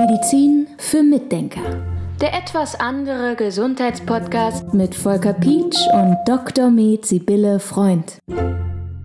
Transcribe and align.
Medizin 0.00 0.66
für 0.78 1.02
Mitdenker. 1.02 1.60
Der 2.22 2.32
etwas 2.32 2.74
andere 2.74 3.36
Gesundheitspodcast 3.36 4.72
mit 4.72 4.94
Volker 4.94 5.34
Pietsch 5.34 5.76
und 5.92 6.16
Dr. 6.24 6.70
Med 6.70 7.04
Sibylle 7.04 7.60
Freund. 7.60 8.18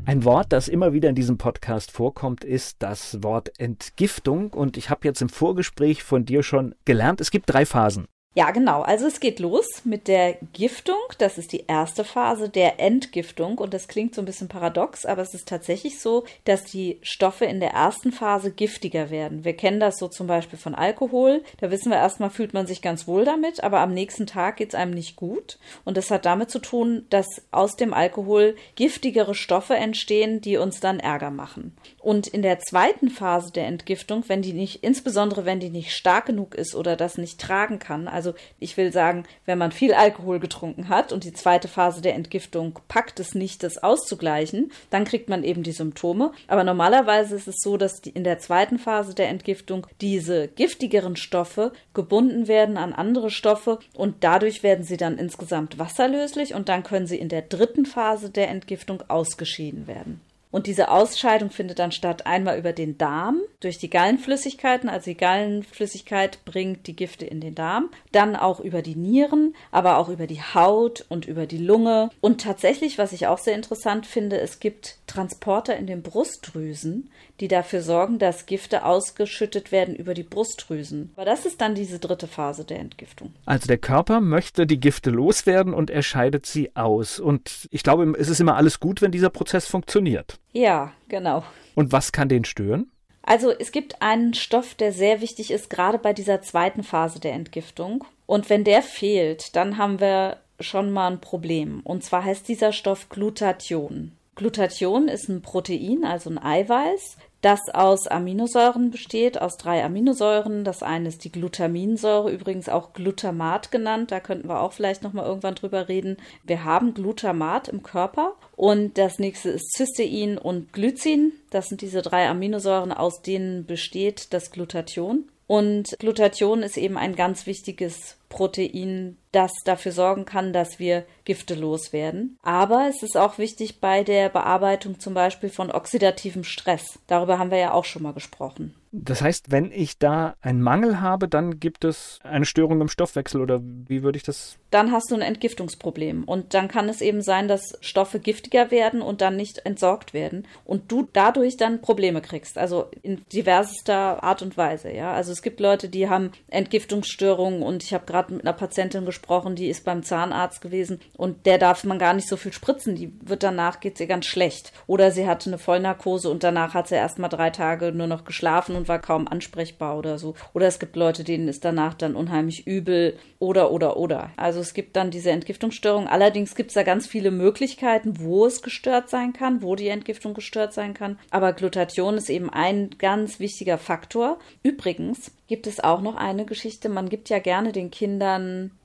Ein 0.06 0.24
Wort, 0.24 0.54
das 0.54 0.70
immer 0.70 0.94
wieder 0.94 1.10
in 1.10 1.16
diesem 1.16 1.38
Podcast 1.38 1.92
vorkommt, 1.92 2.46
ist 2.46 2.78
das 2.80 3.22
Wort 3.24 3.60
Entgiftung. 3.60 4.54
Und 4.54 4.78
ich 4.78 4.90
habe 4.90 5.02
jetzt 5.04 5.22
im 5.22 5.28
Vorgespräch 5.28 6.02
von 6.02 6.24
dir 6.24 6.44
schon 6.44 6.76
gelernt, 6.86 7.20
es 7.20 7.30
gibt 7.30 7.52
drei 7.52 7.66
Phasen. 7.66 8.08
Ja, 8.38 8.52
genau. 8.52 8.82
Also 8.82 9.08
es 9.08 9.22
geht 9.22 9.40
los 9.40 9.66
mit 9.86 10.10
der 10.10 10.34
Giftung. 10.52 10.98
Das 11.20 11.38
ist 11.38 11.54
die 11.54 11.68
erste 11.68 12.04
Phase 12.04 12.50
der 12.50 12.82
Entgiftung. 12.82 13.58
Und 13.58 13.74
das 13.74 13.88
klingt 13.88 14.14
so 14.14 14.22
ein 14.22 14.26
bisschen 14.26 14.50
paradox, 14.50 15.06
aber 15.06 15.22
es 15.22 15.34
ist 15.34 15.48
tatsächlich 15.48 16.02
so, 16.02 16.26
dass 16.44 16.66
die 16.66 17.00
Stoffe 17.02 17.46
in 17.46 17.62
der 17.62 17.72
ersten 17.72 18.12
Phase 18.12 18.52
giftiger 18.52 19.10
werden. 19.10 19.46
Wir 19.46 19.56
kennen 19.56 19.80
das 19.80 19.96
so 19.98 20.10
zum 20.10 20.28
Beispiel 20.28 20.60
von 20.60 20.76
Alkohol. 20.76 21.44
Da 21.62 21.72
wissen 21.72 21.90
wir 21.92 21.98
erstmal, 21.98 22.30
fühlt 22.30 22.54
man 22.54 22.68
sich 22.68 22.82
ganz 22.82 23.08
wohl 23.08 23.24
damit, 23.24 23.64
aber 23.64 23.80
am 23.80 23.94
nächsten 23.94 24.28
Tag 24.28 24.58
geht 24.58 24.70
es 24.70 24.76
einem 24.76 24.92
nicht 24.92 25.16
gut. 25.16 25.58
Und 25.86 25.96
das 25.96 26.12
hat 26.12 26.26
damit 26.26 26.52
zu 26.52 26.60
tun, 26.60 27.06
dass 27.10 27.26
aus 27.52 27.78
dem 27.78 27.94
Alkohol 27.94 28.58
giftigere 28.76 29.34
Stoffe 29.34 29.76
entstehen, 29.76 30.42
die 30.42 30.58
uns 30.58 30.82
dann 30.82 31.00
Ärger 31.00 31.32
machen. 31.32 31.74
Und 32.00 32.28
in 32.28 32.42
der 32.42 32.60
zweiten 32.60 33.10
Phase 33.10 33.54
der 33.54 33.68
Entgiftung, 33.68 34.26
wenn 34.28 34.42
die 34.42 34.52
nicht, 34.52 34.84
insbesondere 34.84 35.46
wenn 35.46 35.62
die 35.62 35.70
nicht 35.70 35.96
stark 35.96 36.26
genug 36.26 36.54
ist 36.54 36.76
oder 36.76 36.98
das 36.98 37.18
nicht 37.18 37.40
tragen 37.40 37.80
kann, 37.80 38.10
also 38.10 38.25
also 38.26 38.38
ich 38.60 38.76
will 38.76 38.92
sagen, 38.92 39.24
wenn 39.46 39.60
man 39.60 39.72
viel 39.72 39.94
Alkohol 39.94 40.40
getrunken 40.40 40.90
hat 40.90 41.14
und 41.14 41.24
die 41.24 41.34
zweite 41.34 41.68
Phase 41.68 42.02
der 42.02 42.16
Entgiftung 42.16 42.80
packt 42.88 43.20
es 43.20 43.36
nicht, 43.36 43.62
das 43.62 43.78
auszugleichen, 43.78 44.72
dann 44.90 45.06
kriegt 45.06 45.30
man 45.30 45.44
eben 45.44 45.62
die 45.62 45.72
Symptome. 45.72 46.32
Aber 46.48 46.64
normalerweise 46.64 47.36
ist 47.36 47.48
es 47.48 47.58
so, 47.60 47.78
dass 47.78 48.00
in 48.00 48.24
der 48.24 48.40
zweiten 48.40 48.80
Phase 48.80 49.14
der 49.14 49.30
Entgiftung 49.30 49.86
diese 50.02 50.48
giftigeren 50.48 51.16
Stoffe 51.16 51.72
gebunden 51.94 52.48
werden 52.48 52.78
an 52.78 52.94
andere 52.94 53.30
Stoffe 53.30 53.80
und 53.94 54.24
dadurch 54.24 54.64
werden 54.64 54.84
sie 54.84 54.98
dann 54.98 55.20
insgesamt 55.20 55.78
wasserlöslich 55.78 56.56
und 56.56 56.68
dann 56.70 56.82
können 56.82 57.06
sie 57.06 57.20
in 57.20 57.30
der 57.30 57.44
dritten 57.44 57.86
Phase 57.86 58.32
der 58.32 58.50
Entgiftung 58.50 59.04
ausgeschieden 59.08 59.86
werden. 59.86 60.20
Und 60.56 60.68
diese 60.68 60.90
Ausscheidung 60.90 61.50
findet 61.50 61.80
dann 61.80 61.92
statt 61.92 62.26
einmal 62.26 62.58
über 62.58 62.72
den 62.72 62.98
Darm 62.98 63.42
durch 63.60 63.78
die 63.78 63.90
Gallenflüssigkeiten. 63.90 64.88
Also 64.88 65.12
die 65.12 65.18
Gallenflüssigkeit 65.18 66.46
bringt 66.46 66.88
die 66.88 66.96
Gifte 66.96 67.26
in 67.26 67.42
den 67.42 67.56
Darm. 67.56 67.90
Dann 68.14 68.38
auch 68.38 68.62
über 68.62 68.82
die 68.82 68.96
Nieren, 68.96 69.54
aber 69.72 69.98
auch 69.98 70.08
über 70.08 70.28
die 70.28 70.42
Haut 70.42 71.04
und 71.10 71.26
über 71.28 71.46
die 71.46 71.58
Lunge. 71.58 72.10
Und 72.22 72.40
tatsächlich, 72.40 72.98
was 72.98 73.12
ich 73.12 73.28
auch 73.28 73.38
sehr 73.38 73.54
interessant 73.54 74.06
finde, 74.06 74.40
es 74.40 74.62
gibt 74.62 75.00
Transporter 75.08 75.76
in 75.76 75.88
den 75.88 76.02
Brustdrüsen, 76.02 77.10
die 77.42 77.50
dafür 77.50 77.82
sorgen, 77.82 78.18
dass 78.18 78.46
Gifte 78.46 78.86
ausgeschüttet 78.86 79.74
werden 79.74 79.94
über 79.94 80.14
die 80.14 80.24
Brustdrüsen. 80.24 81.12
Aber 81.18 81.26
das 81.26 81.46
ist 81.46 81.60
dann 81.60 81.76
diese 81.76 82.00
dritte 82.00 82.28
Phase 82.28 82.64
der 82.64 82.80
Entgiftung. 82.80 83.34
Also 83.46 83.68
der 83.68 83.78
Körper 83.78 84.22
möchte 84.22 84.66
die 84.66 84.80
Gifte 84.80 85.10
loswerden 85.10 85.74
und 85.74 85.90
er 85.90 86.02
scheidet 86.02 86.46
sie 86.46 86.74
aus. 86.78 87.20
Und 87.20 87.68
ich 87.72 87.84
glaube, 87.84 88.14
es 88.18 88.30
ist 88.30 88.40
immer 88.40 88.56
alles 88.56 88.80
gut, 88.80 89.02
wenn 89.02 89.12
dieser 89.12 89.30
Prozess 89.30 89.68
funktioniert. 89.68 90.40
Ja, 90.56 90.94
genau. 91.10 91.44
Und 91.76 91.92
was 91.92 92.14
kann 92.14 92.30
den 92.30 92.46
stören? 92.46 92.90
Also 93.24 93.52
es 93.52 93.72
gibt 93.72 94.02
einen 94.02 94.34
Stoff, 94.34 94.74
der 94.74 94.94
sehr 94.94 95.20
wichtig 95.20 95.52
ist, 95.52 95.70
gerade 95.70 95.98
bei 95.98 96.14
dieser 96.14 96.42
zweiten 96.42 96.84
Phase 96.84 97.20
der 97.20 97.34
Entgiftung. 97.34 98.06
Und 98.26 98.50
wenn 98.50 98.64
der 98.64 98.82
fehlt, 98.82 99.56
dann 99.56 99.78
haben 99.78 100.00
wir 100.00 100.38
schon 100.62 100.92
mal 100.92 101.12
ein 101.12 101.20
Problem. 101.20 101.82
Und 101.84 102.04
zwar 102.04 102.24
heißt 102.24 102.48
dieser 102.48 102.72
Stoff 102.72 103.10
Glutathion. 103.10 104.14
Glutathion 104.36 105.10
ist 105.10 105.28
ein 105.28 105.42
Protein, 105.42 106.06
also 106.06 106.30
ein 106.30 106.42
Eiweiß, 106.42 107.18
das 107.46 107.70
aus 107.72 108.08
Aminosäuren 108.08 108.90
besteht, 108.90 109.40
aus 109.40 109.58
drei 109.58 109.84
Aminosäuren. 109.84 110.64
Das 110.64 110.82
eine 110.82 111.10
ist 111.10 111.24
die 111.26 111.32
Glutaminsäure, 111.32 112.32
übrigens 112.32 112.70
auch 112.70 112.94
Glutamat 112.94 113.70
genannt. 113.70 114.10
Da 114.10 114.20
könnten 114.20 114.50
wir 114.50 114.62
auch 114.62 114.74
vielleicht 114.74 115.04
noch 115.04 115.14
mal 115.14 115.28
irgendwann 115.28 115.54
drüber 115.54 115.88
reden. 115.88 116.18
Wir 116.44 116.64
haben 116.64 116.96
Glutamat 116.96 117.68
im 117.68 117.84
Körper 117.84 118.34
und 118.56 118.98
das 118.98 119.20
nächste 119.20 119.52
ist 119.52 119.78
Cystein 119.78 120.40
und 120.40 120.74
Glycin. 120.74 121.34
Das 121.52 121.68
sind 121.68 121.82
diese 121.82 122.02
drei 122.02 122.28
Aminosäuren, 122.28 122.92
aus 122.92 123.22
denen 123.22 123.68
besteht 123.68 124.34
das 124.34 124.50
Glutathion. 124.50 125.26
Und 125.46 125.96
Glutathion 126.00 126.64
ist 126.64 126.78
eben 126.78 126.98
ein 126.98 127.16
ganz 127.16 127.46
wichtiges 127.46 128.18
Protein, 128.36 129.16
das 129.32 129.52
dafür 129.64 129.94
sorgen 129.94 130.26
kann, 130.26 130.52
dass 130.52 130.78
wir 130.78 131.06
Gifte 131.24 131.56
loswerden. 131.56 132.38
Aber 132.42 132.88
es 132.90 133.02
ist 133.02 133.18
auch 133.18 133.38
wichtig 133.38 133.80
bei 133.80 134.04
der 134.04 134.30
Bearbeitung 134.30 135.00
zum 135.00 135.14
Beispiel 135.14 135.50
von 135.50 135.72
oxidativem 135.72 136.44
Stress. 136.44 137.00
Darüber 137.08 137.40
haben 137.40 137.52
wir 137.52 137.58
ja 137.58 137.74
auch 137.74 137.86
schon 137.86 138.04
mal 138.04 138.14
gesprochen. 138.14 138.76
Das 138.98 139.22
heißt, 139.22 139.52
wenn 139.52 139.74
ich 139.74 140.00
da 140.00 140.36
einen 140.42 140.62
Mangel 140.62 141.02
habe, 141.02 141.28
dann 141.28 141.60
gibt 141.60 141.84
es 141.84 142.20
eine 142.24 142.46
Störung 142.46 142.80
im 142.80 142.88
Stoffwechsel 142.88 143.42
oder 143.42 143.60
wie 143.62 144.04
würde 144.04 144.16
ich 144.16 144.24
das? 144.24 144.58
Dann 144.72 144.94
hast 144.94 145.12
du 145.12 145.16
ein 145.16 145.22
Entgiftungsproblem 145.22 146.24
und 146.24 146.54
dann 146.54 146.70
kann 146.70 146.88
es 146.88 147.02
eben 147.02 147.22
sein, 147.22 147.50
dass 147.50 147.78
Stoffe 147.82 148.20
giftiger 148.20 148.72
werden 148.72 149.02
und 149.02 149.20
dann 149.20 149.36
nicht 149.36 149.66
entsorgt 149.66 150.14
werden 150.14 150.48
und 150.64 150.90
du 150.94 151.10
dadurch 151.12 151.58
dann 151.58 151.82
Probleme 151.82 152.22
kriegst, 152.22 152.58
also 152.58 152.90
in 153.02 153.22
diversester 153.34 154.24
Art 154.24 154.42
und 154.42 154.56
Weise, 154.56 154.94
ja. 154.94 155.12
Also 155.14 155.34
es 155.34 155.42
gibt 155.42 155.60
Leute, 155.60 155.90
die 155.90 156.08
haben 156.08 156.32
Entgiftungsstörungen 156.48 157.64
und 157.64 157.84
ich 157.84 157.94
habe 157.94 158.06
gerade 158.06 158.25
mit 158.30 158.42
einer 158.42 158.54
Patientin 158.54 159.06
gesprochen, 159.06 159.56
die 159.56 159.68
ist 159.68 159.86
beim 159.86 160.04
Zahnarzt 160.04 160.62
gewesen 160.62 161.00
und 161.18 161.46
der 161.46 161.58
darf 161.58 161.84
man 161.84 162.00
gar 162.00 162.14
nicht 162.14 162.28
so 162.28 162.38
viel 162.38 162.54
spritzen, 162.54 162.96
die 162.96 163.14
wird 163.22 163.44
danach 163.44 163.80
geht 163.80 164.00
ihr 164.00 164.08
ganz 164.08 164.26
schlecht 164.26 164.72
oder 164.88 165.12
sie 165.12 165.28
hatte 165.28 165.50
eine 165.50 165.58
Vollnarkose 165.58 166.30
und 166.30 166.44
danach 166.44 166.74
hat 166.74 166.88
sie 166.88 166.96
erst 166.96 167.20
mal 167.20 167.30
drei 167.30 167.50
Tage 167.50 167.92
nur 167.92 168.08
noch 168.08 168.26
geschlafen 168.26 168.76
und 168.76 168.88
war 168.88 169.00
kaum 169.00 169.28
ansprechbar 169.28 169.98
oder 169.98 170.18
so. 170.18 170.36
Oder 170.54 170.68
es 170.68 170.80
gibt 170.80 170.96
Leute, 170.96 171.24
denen 171.24 171.48
ist 171.48 171.66
danach 171.66 171.94
dann 171.94 172.16
unheimlich 172.16 172.68
übel 172.68 173.18
oder, 173.40 173.72
oder, 173.72 173.98
oder. 173.98 174.32
Also 174.38 174.60
es 174.60 174.74
gibt 174.74 174.96
dann 174.96 175.12
diese 175.12 175.32
Entgiftungsstörung. 175.32 176.08
Allerdings 176.08 176.56
gibt 176.56 176.72
es 176.72 176.76
da 176.76 176.84
ganz 176.84 177.08
viele 177.08 177.32
Möglichkeiten, 177.32 178.20
wo 178.20 178.46
es 178.46 178.62
gestört 178.62 179.10
sein 179.10 179.34
kann, 179.34 179.62
wo 179.62 179.76
die 179.76 179.88
Entgiftung 179.88 180.34
gestört 180.34 180.74
sein 180.74 180.94
kann. 180.94 181.20
Aber 181.32 181.54
Glutathion 181.54 182.18
ist 182.18 182.30
eben 182.30 182.50
ein 182.50 182.92
ganz 182.98 183.40
wichtiger 183.40 183.78
Faktor. 183.78 184.40
Übrigens, 184.64 185.32
gibt 185.48 185.68
es 185.68 185.80
auch 185.80 186.02
noch 186.02 186.16
eine 186.16 186.46
Geschichte. 186.46 186.90
Man 186.90 187.10
gibt 187.10 187.30
ja 187.30 187.40
gerne 187.40 187.72
den 187.72 187.92
Kindern 187.92 188.15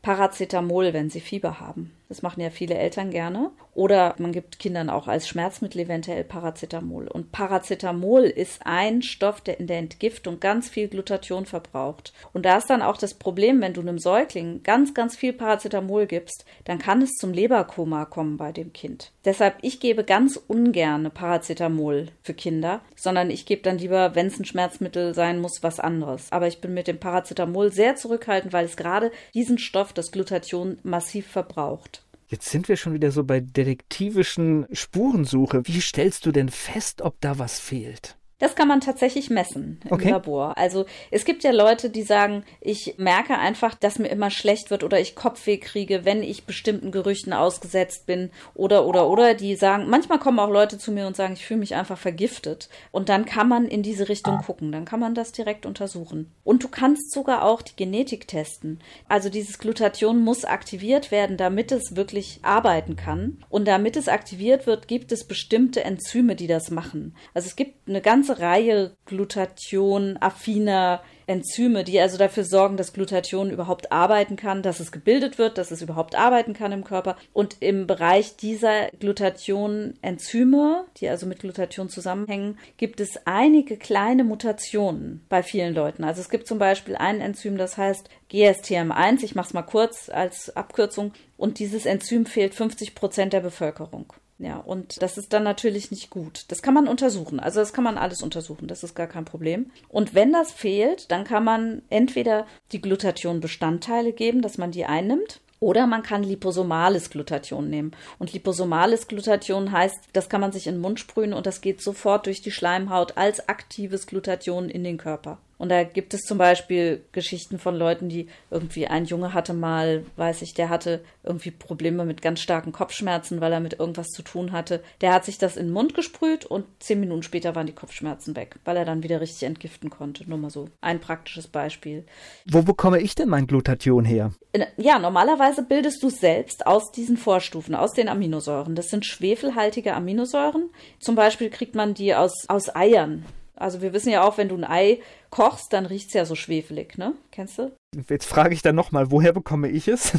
Paracetamol, 0.03 0.93
wenn 0.93 1.11
sie 1.11 1.21
Fieber 1.21 1.61
haben. 1.61 1.93
Das 2.09 2.23
machen 2.23 2.41
ja 2.41 2.51
viele 2.51 2.77
Eltern 2.77 3.11
gerne. 3.11 3.51
Oder 3.75 4.15
man 4.19 4.33
gibt 4.33 4.59
Kindern 4.59 4.91
auch 4.91 5.07
als 5.07 5.29
Schmerzmittel 5.29 5.83
eventuell 5.83 6.25
Paracetamol. 6.25 7.09
Und 7.09 7.33
Paracetamol 7.33 8.25
ist 8.25 8.61
ein 8.65 9.03
Stoff, 9.03 9.41
der 9.41 9.61
in 9.61 9.67
der 9.67 9.79
Entgiftung 9.79 10.41
ganz 10.41 10.69
viel 10.69 10.89
Glutathion 10.89 11.47
verbraucht. 11.47 12.13
Und 12.33 12.45
da 12.45 12.59
ist 12.59 12.69
dann 12.69 12.83
auch 12.83 12.97
das 12.97 13.15
Problem, 13.15 13.61
wenn 13.61 13.75
du 13.75 13.81
einem 13.81 13.99
Säugling 13.99 14.63
ganz, 14.63 14.95
ganz 14.95 15.17
viel 15.17 15.33
Paracetamol 15.33 16.07
gibst, 16.07 16.45
dann 16.65 16.79
kann 16.79 17.03
es 17.03 17.13
zum 17.13 17.33
Leberkoma 17.33 18.05
kommen 18.07 18.37
bei 18.37 18.53
dem 18.53 18.73
Kind. 18.73 19.13
Deshalb, 19.25 19.59
ich 19.63 19.81
gebe 19.81 20.05
ganz 20.05 20.37
ungern 20.37 21.11
Paracetamol 21.13 22.09
für 22.23 22.35
Kinder, 22.35 22.81
sondern 22.97 23.31
ich 23.31 23.47
gebe 23.47 23.63
dann 23.63 23.79
lieber, 23.79 24.15
wenn 24.15 24.27
es 24.27 24.39
ein 24.39 24.45
Schmerzmittel 24.45 25.15
sein 25.15 25.41
muss, 25.41 25.63
was 25.63 25.79
anderes. 25.79 26.33
Aber 26.33 26.49
ich 26.49 26.61
bin 26.61 26.75
mit 26.75 26.89
dem 26.89 26.99
Paracetamol 26.99 27.73
sehr 27.73 27.97
zurückhaltend, 27.97 28.53
weil 28.53 28.65
es 28.65 28.77
gerade 28.77 29.13
diesen 29.35 29.59
Stoff, 29.59 29.93
das 29.93 30.11
Glutathion, 30.11 30.79
massiv 30.83 31.27
verbraucht. 31.27 32.03
Jetzt 32.31 32.49
sind 32.49 32.69
wir 32.69 32.77
schon 32.77 32.95
wieder 32.95 33.11
so 33.11 33.25
bei 33.25 33.41
detektivischen 33.41 34.69
Spurensuche. 34.71 35.63
Wie 35.67 35.81
stellst 35.81 36.27
du 36.27 36.31
denn 36.31 36.49
fest, 36.49 37.03
ob 37.03 37.21
da 37.21 37.41
was 37.41 37.59
fehlt? 37.59 38.20
Das 38.41 38.55
kann 38.57 38.67
man 38.67 38.81
tatsächlich 38.81 39.31
messen 39.31 39.81
im 39.85 39.93
okay. 39.93 40.11
Labor. 40.11 40.57
Also 40.57 40.87
es 41.11 41.25
gibt 41.25 41.45
ja 41.45 41.53
Leute, 41.53 41.91
die 41.91 42.03
sagen, 42.03 42.43
ich 42.61 42.95
merke 42.97 43.39
einfach, 43.39 43.75
dass 43.75 43.99
mir 43.99 44.09
immer 44.09 44.31
schlecht 44.31 44.71
wird 44.71 44.83
oder 44.83 44.99
ich 44.99 45.15
Kopfweh 45.15 45.59
kriege, 45.59 46.05
wenn 46.05 46.23
ich 46.23 46.47
bestimmten 46.47 46.91
Gerüchten 46.91 47.35
ausgesetzt 47.35 48.07
bin 48.07 48.31
oder 48.55 48.87
oder 48.87 49.09
oder. 49.09 49.35
Die 49.35 49.55
sagen, 49.57 49.89
manchmal 49.89 50.19
kommen 50.19 50.39
auch 50.39 50.51
Leute 50.51 50.79
zu 50.79 50.91
mir 50.91 51.07
und 51.07 51.17
sagen, 51.17 51.35
ich 51.35 51.45
fühle 51.45 51.61
mich 51.61 51.75
einfach 51.75 51.99
vergiftet. 51.99 52.71
Und 52.91 53.11
dann 53.11 53.27
kann 53.27 53.47
man 53.47 53.67
in 53.67 53.83
diese 53.83 54.09
Richtung 54.09 54.37
ah. 54.37 54.43
gucken. 54.43 54.73
Dann 54.73 54.87
kann 54.87 55.01
man 55.01 55.15
das 55.15 55.33
direkt 55.33 55.67
untersuchen. 55.67 56.33
Und 56.43 56.65
du 56.65 56.69
kannst 56.69 57.13
sogar 57.13 57.45
auch 57.45 57.61
die 57.61 57.77
Genetik 57.77 58.27
testen. 58.27 58.81
Also 59.07 59.29
dieses 59.29 59.59
Glutathion 59.59 60.19
muss 60.19 60.47
aktiviert 60.47 61.11
werden, 61.11 61.37
damit 61.37 61.73
es 61.73 61.95
wirklich 61.95 62.41
arbeiten 62.41 62.97
kann. 62.97 63.37
Und 63.51 63.69
damit 63.69 63.97
es 63.97 64.09
aktiviert 64.09 64.67
wird, 64.67 64.89
gibt 64.89 65.13
es 65.13 65.25
bestimmte 65.25 65.85
Enzyme, 65.85 66.37
die 66.37 66.47
das 66.47 66.71
machen. 66.71 67.15
Also 67.35 67.47
es 67.47 67.57
gibt 67.57 67.87
eine 67.87 68.01
ganze 68.01 68.30
ganze 68.31 68.43
Reihe 68.43 68.97
Glutathion-affiner 69.07 71.03
Enzyme, 71.27 71.85
die 71.85 72.01
also 72.01 72.19
dafür 72.19 72.45
sorgen, 72.45 72.77
dass 72.77 72.93
Glutathion 72.93 73.51
überhaupt 73.51 73.93
arbeiten 73.93 74.37
kann, 74.37 74.63
dass 74.63 74.81
es 74.81 74.91
gebildet 74.91 75.39
wird, 75.39 75.59
dass 75.59 75.71
es 75.71 75.81
überhaupt 75.83 76.17
arbeiten 76.17 76.55
kann 76.55 76.73
im 76.73 76.83
Körper. 76.83 77.17
Und 77.33 77.57
im 77.61 77.87
Bereich 77.87 78.37
dieser 78.37 78.89
Glutathion-Enzyme, 78.99 80.87
die 80.97 81.09
also 81.09 81.27
mit 81.27 81.41
Glutathion 81.41 81.89
zusammenhängen, 81.89 82.59
gibt 82.79 83.01
es 83.01 83.27
einige 83.27 83.77
kleine 83.77 84.25
Mutationen 84.25 85.25
bei 85.29 85.43
vielen 85.43 85.75
Leuten. 85.75 86.03
Also 86.05 86.21
es 86.21 86.31
gibt 86.31 86.49
zum 86.49 86.59
Beispiel 86.59 86.97
ein 86.97 87.21
Enzym, 87.21 87.57
das 87.57 87.77
heißt 87.77 88.09
GSTM1. 88.31 89.23
Ich 89.23 89.35
mache 89.35 89.49
es 89.49 89.55
mal 89.55 89.63
kurz 89.63 90.09
als 90.09 90.57
Abkürzung. 90.57 91.13
Und 91.37 91.59
dieses 91.59 91.87
Enzym 91.87 92.27
fehlt 92.27 92.55
50 92.55 92.95
Prozent 92.95 93.33
der 93.33 93.41
Bevölkerung. 93.41 94.13
Ja, 94.43 94.57
und 94.57 95.03
das 95.03 95.19
ist 95.19 95.35
dann 95.35 95.43
natürlich 95.43 95.91
nicht 95.91 96.09
gut. 96.09 96.47
Das 96.49 96.63
kann 96.63 96.73
man 96.73 96.89
untersuchen. 96.89 97.41
Also 97.41 97.61
das 97.61 97.75
kann 97.75 97.85
man 97.85 97.99
alles 97.99 98.23
untersuchen. 98.23 98.69
Das 98.69 98.83
ist 98.83 98.95
gar 98.95 99.07
kein 99.07 99.27
Problem. 99.27 99.71
Und 99.91 100.15
wenn 100.15 100.33
das 100.33 100.51
fehlt, 100.51 101.11
dann 101.11 101.25
kann 101.25 101.45
man 101.45 101.83
entweder 101.91 102.47
die 102.73 102.81
Glutathion-Bestandteile 102.81 104.13
geben, 104.13 104.41
dass 104.41 104.57
man 104.57 104.71
die 104.71 104.87
einnimmt. 104.87 105.41
Oder 105.61 105.87
man 105.87 106.03
kann 106.03 106.23
liposomales 106.23 107.11
Glutathion 107.11 107.69
nehmen. 107.69 107.93
Und 108.19 108.33
liposomales 108.33 109.09
Glutathion 109.09 109.73
heißt, 109.73 110.05
das 110.15 110.31
kann 110.31 110.41
man 110.41 110.53
sich 110.53 110.67
in 110.67 110.77
den 110.77 110.81
Mund 110.81 110.99
sprühen 110.99 111.35
und 111.35 111.45
das 111.45 111.61
geht 111.61 111.83
sofort 111.83 112.25
durch 112.25 112.41
die 112.41 112.51
Schleimhaut 112.51 113.19
als 113.19 113.47
aktives 113.47 114.07
Glutathion 114.07 114.71
in 114.71 114.85
den 114.85 114.97
Körper. 114.97 115.37
Und 115.61 115.69
da 115.69 115.85
gibt 115.85 116.15
es 116.15 116.23
zum 116.23 116.39
Beispiel 116.39 117.05
Geschichten 117.13 117.59
von 117.59 117.77
Leuten, 117.77 118.09
die 118.09 118.29
irgendwie 118.51 118.87
ein 118.87 119.05
Junge 119.05 119.35
hatte 119.35 119.53
mal, 119.53 120.07
weiß 120.17 120.41
ich, 120.41 120.55
der 120.55 120.71
hatte 120.71 121.03
irgendwie 121.23 121.51
Probleme 121.51 122.07
mit 122.07 122.23
ganz 122.23 122.41
starken 122.41 122.73
Kopfschmerzen, 122.73 123.43
weil 123.43 123.53
er 123.53 123.61
mit 123.61 123.79
irgendwas 123.79 124.07
zu 124.07 124.23
tun 124.23 124.53
hatte. 124.53 124.83
Der 125.03 125.13
hat 125.13 125.27
sich 125.27 125.37
das 125.37 125.59
in 125.59 125.67
den 125.67 125.75
Mund 125.75 125.93
gesprüht 125.93 126.47
und 126.47 126.65
zehn 126.79 126.99
Minuten 126.99 127.23
später 127.23 127.55
waren 127.55 127.67
die 127.67 127.75
Kopfschmerzen 127.75 128.37
weg, 128.37 128.57
weil 128.65 128.79
er 128.79 128.87
dann 128.87 129.03
wieder 129.03 129.21
richtig 129.21 129.43
entgiften 129.43 129.91
konnte. 129.91 130.27
Nur 130.27 130.39
mal 130.39 130.49
so 130.49 130.71
ein 130.81 130.99
praktisches 130.99 131.47
Beispiel. 131.47 132.07
Wo 132.47 132.63
bekomme 132.63 132.99
ich 132.99 133.15
denn 133.15 133.29
mein 133.29 133.47
Glutathion 133.47 134.07
her? 134.07 134.33
Ja, 134.79 134.99
normalerweise 134.99 135.63
bildest 135.63 136.03
du 136.03 136.07
es 136.07 136.21
selbst 136.21 136.67
aus 136.67 136.91
diesen 136.91 137.19
Vorstufen, 137.19 137.75
aus 137.75 137.93
den 137.93 138.09
Aminosäuren. 138.09 138.77
Das 138.77 138.89
sind 138.89 139.05
schwefelhaltige 139.05 139.93
Aminosäuren. 139.93 140.71
Zum 141.01 141.17
Beispiel 141.17 141.51
kriegt 141.51 141.75
man 141.75 141.93
die 141.93 142.15
aus, 142.15 142.49
aus 142.49 142.75
Eiern. 142.75 143.27
Also 143.61 143.83
wir 143.83 143.93
wissen 143.93 144.11
ja 144.11 144.25
auch, 144.25 144.39
wenn 144.39 144.49
du 144.49 144.57
ein 144.57 144.65
Ei 144.65 145.01
kochst, 145.29 145.73
dann 145.73 145.85
riecht 145.87 146.09
es 146.09 146.15
ja 146.15 146.25
so 146.25 146.35
schwefelig, 146.35 146.97
ne? 146.97 147.13
Kennst 147.31 147.59
du? 147.59 147.73
Jetzt 148.09 148.25
frage 148.25 148.55
ich 148.55 148.63
dann 148.63 148.75
nochmal, 148.75 149.11
woher 149.11 149.33
bekomme 149.33 149.69
ich 149.69 149.87
es? 149.87 150.13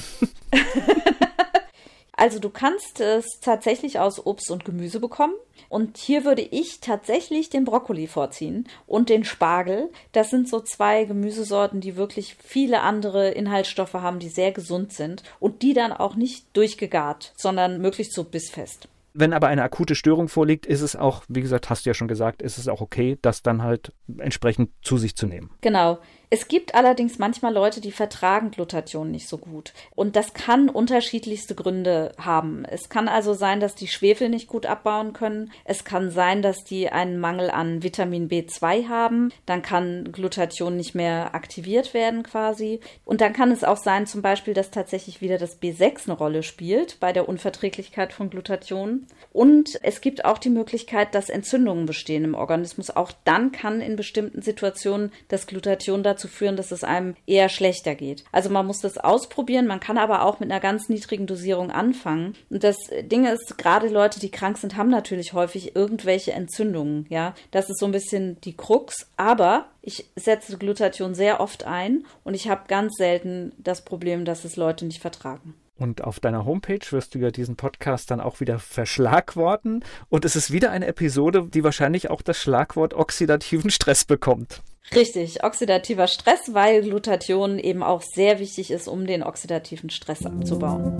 also 2.14 2.38
du 2.38 2.52
kannst 2.52 3.02
es 3.02 3.26
tatsächlich 3.42 3.98
aus 3.98 4.24
Obst 4.24 4.52
und 4.52 4.64
Gemüse 4.64 5.00
bekommen. 5.00 5.34
Und 5.70 5.98
hier 5.98 6.24
würde 6.24 6.44
ich 6.44 6.82
tatsächlich 6.82 7.50
den 7.50 7.66
Brokkoli 7.66 8.08
vorziehen 8.08 8.68
und 8.86 9.10
den 9.10 9.24
Spargel. 9.24 9.90
Das 10.12 10.30
sind 10.30 10.48
so 10.48 10.60
zwei 10.60 11.06
Gemüsesorten, 11.06 11.82
die 11.82 11.96
wirklich 11.96 12.36
viele 12.44 12.82
andere 12.82 13.32
Inhaltsstoffe 13.32 13.94
haben, 13.94 14.20
die 14.20 14.30
sehr 14.30 14.52
gesund 14.52 14.94
sind 14.94 15.24
und 15.40 15.64
die 15.64 15.74
dann 15.74 15.94
auch 15.94 16.16
nicht 16.16 16.46
durchgegart, 16.54 17.34
sondern 17.38 17.82
möglichst 17.82 18.14
so 18.14 18.24
bissfest. 18.24 18.88
Wenn 19.14 19.34
aber 19.34 19.48
eine 19.48 19.64
akute 19.64 19.96
Störung 19.96 20.30
vorliegt, 20.30 20.66
ist 20.66 20.82
es 20.82 20.96
auch, 20.96 21.24
wie 21.28 21.42
gesagt, 21.42 21.70
hast 21.70 21.86
du 21.86 21.90
ja 21.90 21.94
schon 21.94 22.08
gesagt, 22.08 22.42
ist 22.42 22.58
es 22.58 22.68
auch 22.68 22.82
okay, 22.82 23.18
das 23.22 23.44
dann 23.44 23.64
halt 23.64 23.94
entsprechend 24.18 24.72
zu 24.82 24.98
sich 24.98 25.16
zu 25.16 25.28
nehmen. 25.28 25.52
Genau. 25.62 26.00
Es 26.34 26.48
gibt 26.48 26.76
allerdings 26.76 27.20
manchmal 27.20 27.54
Leute, 27.54 27.82
die 27.82 27.92
vertragen 27.92 28.52
Glutathion 28.52 29.12
nicht 29.12 29.28
so 29.28 29.38
gut. 29.38 29.74
Und 29.96 30.16
das 30.16 30.34
kann 30.34 30.70
unterschiedlichste 30.70 31.56
Gründe 31.56 32.14
haben. 32.18 32.64
Es 32.64 32.88
kann 32.88 33.10
also 33.10 33.34
sein, 33.34 33.60
dass 33.60 33.76
die 33.76 33.90
Schwefel 33.90 34.30
nicht 34.30 34.48
gut 34.48 34.66
abbauen 34.66 35.12
können. 35.12 35.52
Es 35.66 35.84
kann 35.84 36.10
sein, 36.10 36.42
dass 36.42 36.64
die 36.64 36.90
einen 36.90 37.20
Mangel 37.20 37.50
an 37.50 37.84
Vitamin 37.84 38.30
B2 38.30 38.88
haben. 38.88 39.34
Dann 39.46 39.62
kann 39.62 40.14
Glutathion 40.14 40.78
nicht 40.78 40.96
mehr 40.96 41.36
aktiviert 41.36 41.94
werden 41.94 42.24
quasi. 42.24 42.80
Und 43.04 43.20
dann 43.20 43.34
kann 43.34 43.52
es 43.52 43.66
auch 43.66 43.76
sein, 43.76 44.08
zum 44.08 44.22
Beispiel, 44.22 44.54
dass 44.54 44.72
tatsächlich 44.72 45.20
wieder 45.20 45.38
das 45.38 45.62
B6 45.62 46.06
eine 46.06 46.18
Rolle 46.18 46.44
spielt 46.44 47.02
bei 47.02 47.12
der 47.12 47.28
Unverträglichkeit 47.28 48.14
von 48.14 48.30
Glutathion. 48.30 49.06
Und 49.34 49.78
es 49.84 50.00
gibt 50.00 50.24
auch 50.24 50.38
die 50.38 50.50
Möglichkeit, 50.50 51.14
dass 51.14 51.30
Entzündungen 51.30 51.86
bestehen 51.86 52.24
im 52.24 52.36
Organismus. 52.36 52.90
Auch 52.90 53.12
dann 53.26 53.52
kann 53.52 53.82
in 53.82 53.98
bestimmten 53.98 54.42
Situationen 54.42 55.12
das 55.28 55.46
Glutathion 55.46 56.04
dazu 56.04 56.21
dazu 56.22 56.28
führen, 56.28 56.56
dass 56.56 56.72
es 56.72 56.84
einem 56.84 57.16
eher 57.26 57.50
schlechter 57.50 57.96
geht. 57.96 58.24
Also 58.32 58.50
man 58.50 58.68
muss 58.68 58.80
das 58.80 58.98
ausprobieren, 58.98 59.68
man 59.68 59.80
kann 59.80 59.98
aber 59.98 60.24
auch 60.24 60.40
mit 60.40 60.52
einer 60.52 60.60
ganz 60.60 60.90
niedrigen 60.90 61.26
Dosierung 61.26 61.72
anfangen. 61.72 62.36
Und 62.50 62.64
das 62.64 62.78
Ding 63.04 63.26
ist, 63.26 63.58
gerade 63.58 63.90
Leute, 63.90 64.20
die 64.20 64.32
krank 64.32 64.58
sind, 64.58 64.78
haben 64.78 64.90
natürlich 64.90 65.34
häufig 65.34 65.76
irgendwelche 65.76 66.34
Entzündungen, 66.34 67.06
ja. 67.10 67.34
Das 67.52 67.70
ist 67.70 67.80
so 67.80 67.86
ein 67.86 67.92
bisschen 67.92 68.40
die 68.42 68.56
Krux, 68.56 69.08
aber 69.18 69.66
ich 69.82 70.06
setze 70.16 70.58
Glutathion 70.58 71.16
sehr 71.16 71.40
oft 71.40 71.66
ein 71.66 72.06
und 72.24 72.36
ich 72.36 72.50
habe 72.50 72.68
ganz 72.68 72.94
selten 72.98 73.54
das 73.58 73.84
Problem, 73.84 74.26
dass 74.26 74.46
es 74.46 74.56
Leute 74.56 74.86
nicht 74.86 75.02
vertragen. 75.02 75.56
Und 75.78 76.04
auf 76.04 76.20
deiner 76.20 76.46
Homepage 76.46 76.86
wirst 76.92 77.16
du 77.16 77.20
ja 77.20 77.32
diesen 77.32 77.56
Podcast 77.56 78.12
dann 78.12 78.22
auch 78.22 78.40
wieder 78.40 78.60
verschlagworten. 78.60 79.84
Und 80.10 80.26
es 80.26 80.36
ist 80.36 80.52
wieder 80.52 80.70
eine 80.70 80.86
Episode, 80.86 81.48
die 81.52 81.64
wahrscheinlich 81.64 82.12
auch 82.12 82.22
das 82.22 82.38
Schlagwort 82.38 82.94
oxidativen 82.94 83.72
Stress 83.72 84.06
bekommt. 84.06 84.62
Richtig, 84.94 85.44
oxidativer 85.44 86.08
Stress, 86.08 86.54
weil 86.54 86.82
Glutathion 86.82 87.60
eben 87.60 87.82
auch 87.82 88.02
sehr 88.02 88.40
wichtig 88.40 88.72
ist, 88.72 88.88
um 88.88 89.06
den 89.06 89.24
oxidativen 89.24 89.90
Stress 89.90 90.26
abzubauen. 90.26 90.98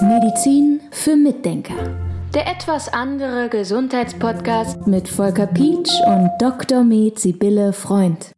Medizin 0.00 0.80
für 0.90 1.16
Mitdenker. 1.16 1.74
Der 2.34 2.46
etwas 2.48 2.92
andere 2.92 3.48
Gesundheitspodcast 3.50 4.86
mit 4.86 5.06
Volker 5.08 5.46
Pietsch 5.46 5.92
und 6.06 6.30
Dr. 6.40 6.82
Med 6.82 7.18
Sibylle 7.18 7.72
Freund. 7.72 8.32